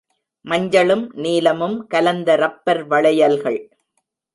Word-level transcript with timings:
மஞ்சளும் 0.45 1.11
நீலமும் 1.15 1.87
கலந்த 1.87 2.35
ரப்பர் 2.35 2.83
வளையல்கள். 2.87 3.61